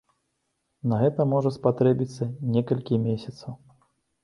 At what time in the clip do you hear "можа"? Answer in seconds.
1.35-1.51